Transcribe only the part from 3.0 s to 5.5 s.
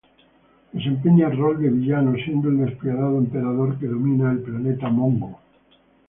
emperador que domina el planeta Mongo.